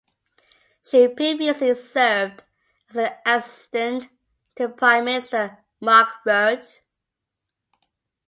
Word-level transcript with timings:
She 0.83 1.07
previously 1.09 1.75
served 1.75 2.43
as 2.89 2.95
an 2.95 3.11
assistant 3.23 4.09
to 4.55 4.67
Prime 4.69 5.05
Minister 5.05 5.59
Mark 5.79 6.09
Rutte. 6.25 6.79